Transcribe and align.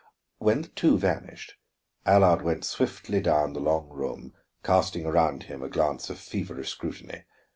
When 0.39 0.63
the 0.63 0.69
two 0.69 0.97
vanished, 0.97 1.53
Allard 2.07 2.41
went 2.41 2.65
swiftly 2.65 3.21
down 3.21 3.53
the 3.53 3.59
long 3.59 3.87
room, 3.89 4.33
casting 4.63 5.05
around 5.05 5.43
him 5.43 5.61
a 5.61 5.69
glance 5.69 6.09
of 6.09 6.17
feverish 6.17 6.69
scrutiny. 6.71 7.25